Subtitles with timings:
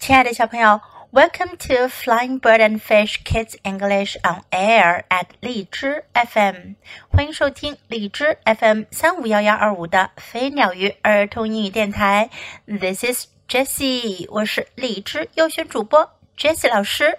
[0.00, 0.80] 亲爱的小朋友，
[1.10, 6.76] Welcome to Flying Bird and Fish Kids English on Air at 荔枝 FM，
[7.08, 12.30] 欢迎收听荔枝 FM 三五幺幺二五的飞鸟鱼儿童英语电台。
[12.66, 17.18] This is Jessie，我是荔枝优选主播 Jessie 老师。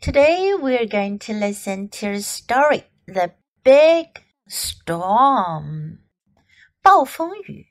[0.00, 3.32] Today we are going to listen to a story, The
[3.64, 5.98] Big Storm，
[6.80, 7.66] 暴风雨。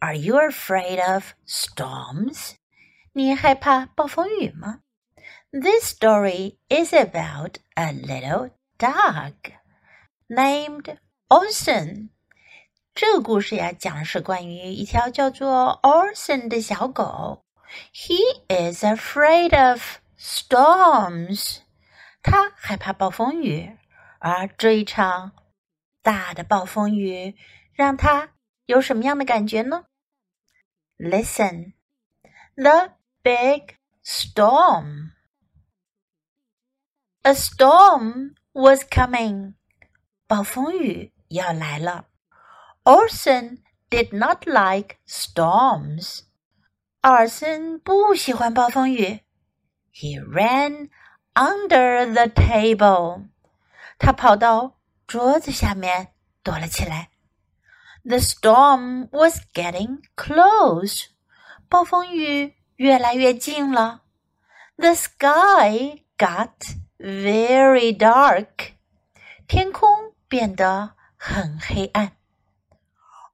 [0.00, 2.56] Are you afraid of storms?
[3.14, 4.80] 你害怕暴风雨吗？
[5.50, 9.34] This story is about a little dog
[10.28, 10.96] named
[11.28, 12.10] Orson。
[12.94, 17.44] 这个故事呀，讲的是关于一条叫做 Orson 的小狗。
[17.92, 18.18] He
[18.48, 21.58] is afraid of storms。
[22.22, 23.76] 他害怕暴风雨，
[24.18, 25.32] 而这一场
[26.02, 27.36] 大的暴风雨
[27.72, 28.30] 让他
[28.66, 29.86] 有什么样的感觉呢？
[30.98, 31.72] Listen.
[32.56, 32.92] The
[33.24, 35.12] big storm.
[37.24, 39.54] A storm was coming.
[40.26, 42.06] 暴风雨要来了。
[42.84, 43.58] Orson
[43.90, 46.20] did not like storms.
[47.02, 49.20] 奥尔森不喜欢暴风雨。
[49.92, 50.88] He ran
[51.34, 53.28] under the table.
[53.98, 57.10] 他跑到桌子下面躲了起来。
[58.02, 61.08] The storm was getting close.
[61.68, 64.02] 暴风雨 越来越近了。
[64.76, 68.72] The sky got very dark，
[69.46, 72.16] 天空变得很黑暗。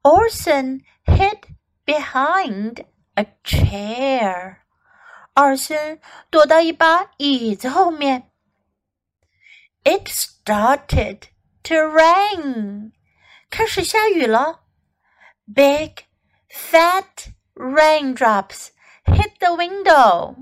[0.03, 1.41] Orson hid
[1.85, 4.59] behind a chair，
[5.35, 6.01] 二森
[6.31, 8.31] 躲到一把椅子后面。
[9.85, 11.23] It started
[11.65, 12.93] to rain，
[13.51, 14.65] 开始下雨了。
[15.47, 16.07] Big
[16.51, 18.69] fat raindrops
[19.11, 20.37] hit the window.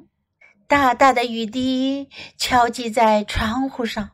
[0.67, 4.11] 大大的雨滴敲击在窗户上。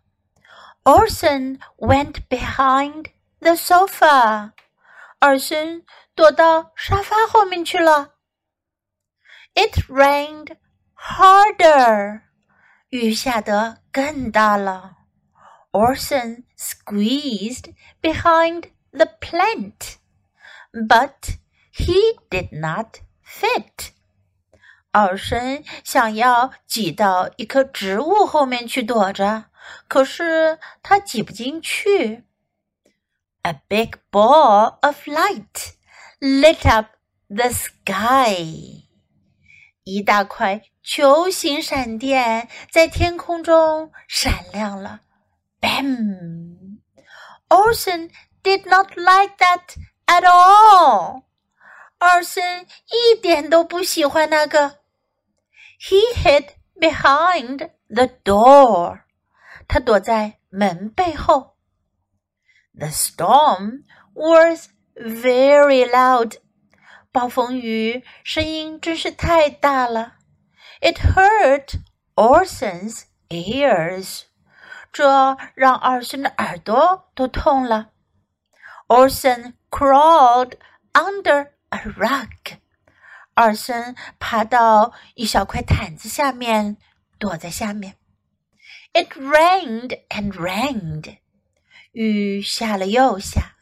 [0.85, 3.07] Orson went behind
[3.39, 4.53] the sofa.
[5.21, 5.85] 尔森
[6.15, 8.15] 躲到沙发后面去了。
[9.55, 10.57] It rained
[10.95, 12.23] harder.
[12.89, 14.97] 雨下得更大了。
[15.73, 19.99] Orson squeezed behind the plant,
[20.73, 21.39] but
[21.73, 23.93] he did not fit.
[24.96, 29.48] 奥森想要挤到一棵植物后面去躲着，
[29.90, 32.24] 可是他挤不进去。
[33.42, 35.74] A big ball of light
[36.22, 36.88] lit up
[37.28, 38.86] the sky。
[39.84, 45.02] 一大块球形闪电在天空中闪亮了。
[45.60, 46.80] Bam!
[47.50, 48.12] Orson
[48.42, 51.24] did not like that at all.
[51.98, 54.85] 二森一点都不喜欢那个。
[55.79, 59.05] He hid behind the door.
[59.69, 61.57] 他躲在门背后。
[62.75, 63.85] The storm
[64.15, 66.39] was very loud.
[67.13, 70.15] 暴风雨声音真是太大了。
[70.81, 71.81] It hurt
[72.15, 74.23] Orson's ears.
[74.93, 77.91] 这让二森的耳朵都痛了。
[78.89, 80.55] Orson crawled
[80.93, 82.59] under a rug.
[83.35, 86.77] 二森爬到一小块毯子下面，
[87.19, 87.97] 躲在下面。
[88.93, 91.19] It rained and rained，
[91.93, 93.57] 雨下了又下。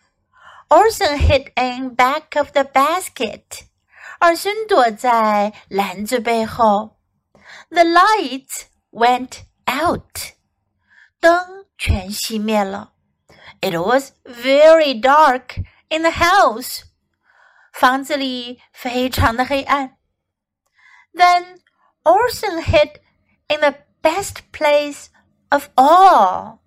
[0.69, 3.62] Orson hid in back of the basket，
[4.19, 6.98] 二森躲在篮子背后。
[7.70, 10.34] The lights went out，
[11.20, 12.92] 灯全熄灭了。
[13.60, 16.82] It was very dark in the house。
[17.73, 19.97] 房子里非常的黑暗。
[21.13, 21.57] Then
[22.03, 23.01] Orson hid
[23.47, 25.07] in the best place
[25.50, 26.59] of all。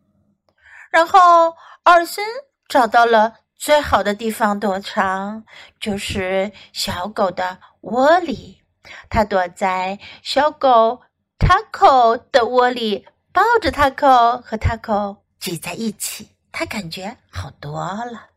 [0.90, 2.24] 然后奥森
[2.68, 5.44] 找到了最好的地方躲藏，
[5.80, 8.62] 就是小狗的窝里。
[9.08, 11.02] 他躲在小狗
[11.38, 18.30] Taco 的窝里，抱着 Taco 和 Taco 挤在一起，他感觉好多了。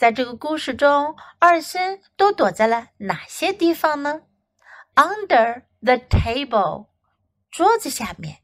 [0.00, 4.22] 在这个故事中，二森都躲在了哪些地方呢
[4.94, 6.86] ？Under the table，
[7.50, 8.38] 桌子下面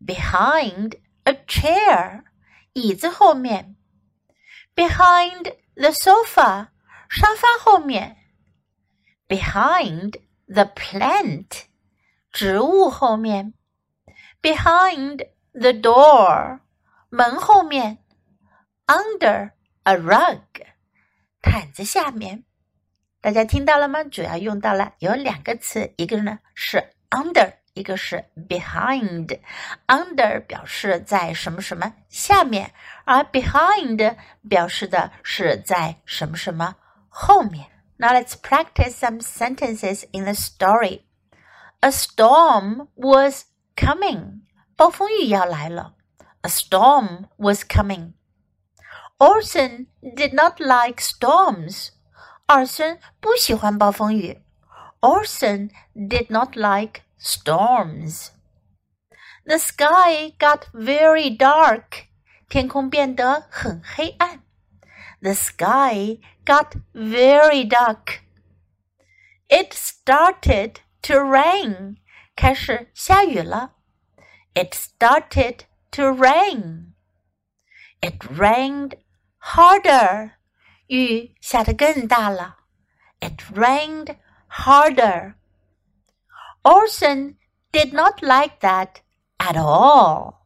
[0.00, 2.24] ；behind a chair，
[2.72, 3.76] 椅子后面
[4.74, 6.68] ；behind the sofa，
[7.10, 8.16] 沙发后面
[9.28, 10.12] ；behind
[10.46, 11.64] the plant，
[12.32, 13.52] 植物后面
[14.40, 16.60] ；behind the door，
[17.10, 17.98] 门后面
[18.86, 19.50] ；under
[19.82, 20.67] a rug。
[21.40, 22.44] 毯子下面
[23.20, 24.04] 大家听到了吗？
[24.04, 29.40] 主要用到了有两个词，一个呢是 under，一个是 behind。
[29.86, 32.72] under 表示在什么什么下面，
[33.04, 34.16] 而 behind
[34.48, 36.76] 表示的是在什么什么
[37.08, 37.66] 后面。
[37.96, 41.02] Now let's practice some sentences in the story.
[41.80, 43.44] A storm was
[43.74, 44.42] coming.
[44.76, 45.94] 暴风雨要来了。
[46.42, 48.12] A storm was coming.
[49.19, 51.89] Orson did not like storms.
[52.45, 54.41] 二森不喜欢暴风雨。
[54.99, 58.29] Orson did not like storms.
[59.45, 62.07] The sky got very dark.
[62.49, 64.41] 天空变得很黑暗。
[65.21, 68.21] The sky got very dark.
[69.47, 71.97] It started to rain.
[72.35, 73.73] 开始下雨了。
[74.53, 75.61] It started
[75.91, 76.93] to rain.
[78.01, 78.97] It rained
[79.39, 80.31] harder.
[80.87, 82.57] 雨下得更大了。
[83.19, 84.15] It rained
[84.49, 85.35] harder.
[86.63, 87.35] Orson
[87.71, 89.01] did not like that
[89.37, 90.43] at all.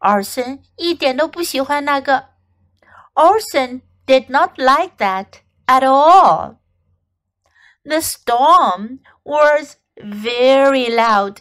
[0.00, 2.30] 尔森一点都不喜欢那个。
[3.14, 6.56] Orson did not like that at all.
[7.84, 11.38] The storm was very loud.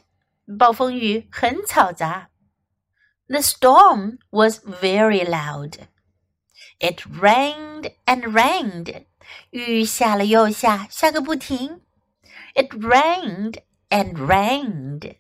[0.58, 2.30] 暴风雨很嘈杂。
[3.28, 5.88] The storm was very loud.
[6.82, 9.06] It rained and rained.
[9.52, 11.82] 雨下了又下，下个不停。
[12.54, 15.18] It rained and rained.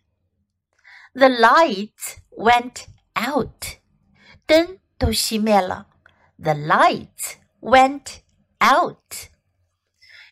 [1.13, 2.85] The lights went
[3.15, 3.79] out.
[4.45, 5.87] 灯都熄灭了。
[6.37, 8.21] The lights went
[8.59, 9.29] out.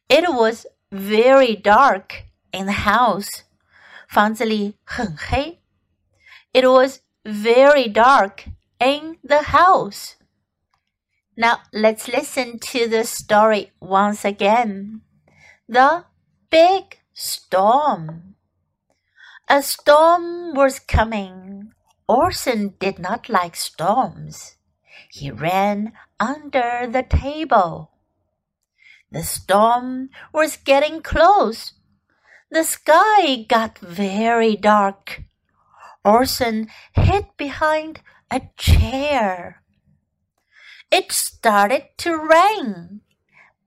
[0.08, 3.42] It was very dark in the house.
[4.08, 5.62] 房子里很黑。
[6.54, 8.46] It was very dark
[8.78, 10.14] in the house.
[11.41, 15.01] Now let's listen to the story once again.
[15.67, 16.05] The
[16.51, 18.35] Big Storm.
[19.49, 21.73] A storm was coming.
[22.07, 24.57] Orson did not like storms.
[25.09, 27.93] He ran under the table.
[29.11, 31.73] The storm was getting close.
[32.51, 35.23] The sky got very dark.
[36.05, 39.60] Orson hid behind a chair.
[40.91, 43.03] It started to rain.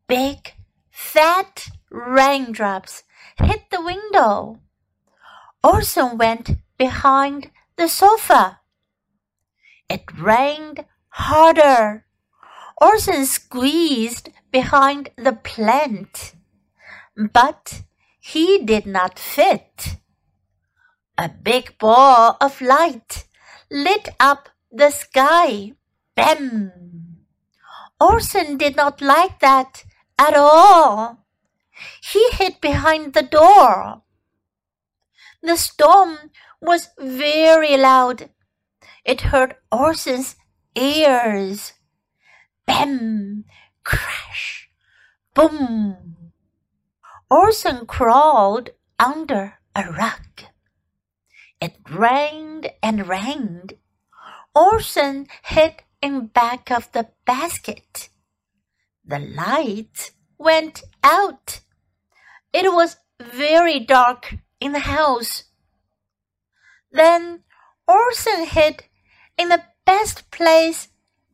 [0.08, 0.54] Big,
[0.92, 3.04] fat raindrops
[3.38, 4.60] hit the window.
[5.64, 8.60] Orson went behind the sofa.
[9.90, 12.06] It rained harder.
[12.82, 16.36] Orson squeezed behind the plant,
[17.16, 17.84] but
[18.20, 19.98] he did not fit.
[21.18, 23.26] A big ball of light
[23.72, 25.74] lit up the sky.
[26.16, 26.93] Bam!
[28.04, 29.86] Orson did not like that
[30.20, 31.26] at all.
[32.02, 34.02] He hid behind the door.
[35.42, 38.30] The storm was very loud.
[39.06, 40.36] It hurt Orson's
[40.76, 41.74] ears.
[42.66, 43.46] Bam!
[43.86, 44.70] Crash!
[45.34, 46.34] Boom!
[47.32, 50.52] Orson crawled under a rug.
[51.62, 53.76] It rained and rained.
[54.54, 58.09] Orson hid in back of the basket.
[59.05, 61.61] The lights went out.
[62.53, 65.45] It was very dark in the house.
[66.93, 67.41] Then
[67.87, 68.85] Orson hid
[69.37, 70.89] in the best place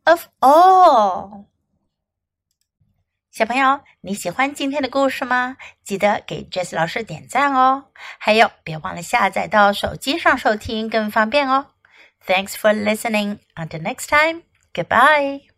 [0.04, 1.46] of all.
[3.30, 5.56] 小朋友，你喜欢今天的故事吗？
[5.82, 7.90] 记得给 Jess 老师点赞哦！
[8.18, 11.72] 还有，别忘了下载到手机上收听，更方便哦。
[12.26, 13.40] Thanks for listening.
[13.56, 14.42] Until next time.
[14.73, 15.48] Goodbye.